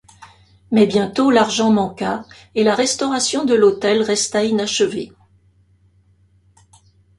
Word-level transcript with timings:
Mais 0.71 0.87
bientôt 0.87 1.29
l'argent 1.29 1.69
manqua 1.69 2.25
et 2.55 2.63
la 2.63 2.73
restauration 2.73 3.45
de 3.45 3.53
l'hôtel 3.53 4.01
resta 4.01 4.43
inachevé. 4.43 5.11